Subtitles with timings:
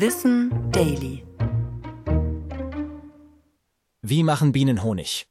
[0.00, 1.26] Wissen Daily.
[4.00, 5.26] Wie machen Bienen Honig?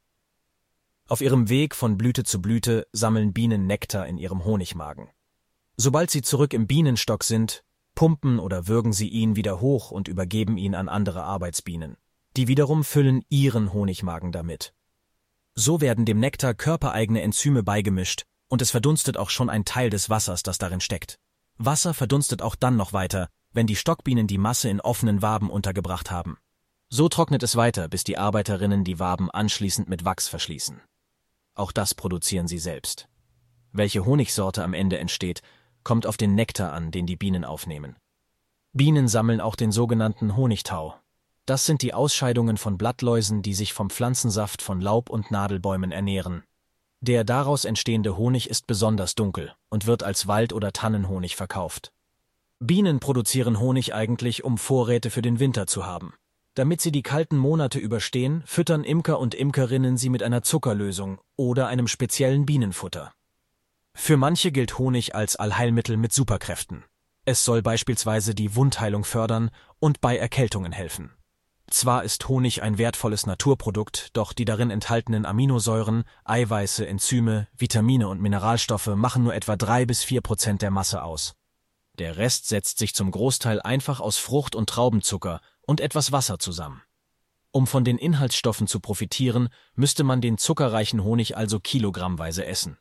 [1.08, 5.08] Auf ihrem Weg von Blüte zu Blüte sammeln Bienen Nektar in ihrem Honigmagen.
[5.78, 7.64] Sobald sie zurück im Bienenstock sind,
[7.96, 11.96] pumpen oder würgen sie ihn wieder hoch und übergeben ihn an andere Arbeitsbienen.
[12.36, 14.74] Die wiederum füllen ihren Honigmagen damit.
[15.56, 20.10] So werden dem Nektar körpereigene Enzyme beigemischt und es verdunstet auch schon ein Teil des
[20.10, 21.20] Wassers, das darin steckt.
[21.58, 26.12] Wasser verdunstet auch dann noch weiter, wenn die Stockbienen die Masse in offenen Waben untergebracht
[26.12, 26.38] haben.
[26.90, 30.82] So trocknet es weiter, bis die Arbeiterinnen die Waben anschließend mit Wachs verschließen.
[31.54, 33.10] Auch das produzieren sie selbst.
[33.72, 35.42] Welche Honigsorte am Ende entsteht,
[35.84, 37.96] kommt auf den Nektar an, den die Bienen aufnehmen.
[38.74, 40.96] Bienen sammeln auch den sogenannten Honigtau.
[41.46, 46.44] Das sind die Ausscheidungen von Blattläusen, die sich vom Pflanzensaft von Laub- und Nadelbäumen ernähren.
[47.00, 51.92] Der daraus entstehende Honig ist besonders dunkel und wird als Wald- oder Tannenhonig verkauft.
[52.60, 56.14] Bienen produzieren Honig eigentlich, um Vorräte für den Winter zu haben.
[56.56, 61.68] Damit sie die kalten Monate überstehen, füttern Imker und Imkerinnen sie mit einer Zuckerlösung oder
[61.68, 63.14] einem speziellen Bienenfutter.
[63.94, 66.84] Für manche gilt Honig als Allheilmittel mit Superkräften.
[67.26, 71.14] Es soll beispielsweise die Wundheilung fördern und bei Erkältungen helfen.
[71.70, 78.22] Zwar ist Honig ein wertvolles Naturprodukt, doch die darin enthaltenen Aminosäuren, Eiweiße, Enzyme, Vitamine und
[78.22, 81.36] Mineralstoffe machen nur etwa drei bis vier Prozent der Masse aus.
[82.00, 86.84] Der Rest setzt sich zum Großteil einfach aus Frucht- und Traubenzucker und etwas Wasser zusammen.
[87.52, 92.78] Um von den Inhaltsstoffen zu profitieren, müsste man den zuckerreichen Honig also kilogrammweise essen.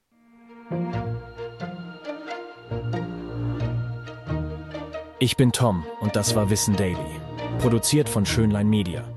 [5.19, 7.21] Ich bin Tom und das war Wissen Daily,
[7.59, 9.16] produziert von Schönlein Media.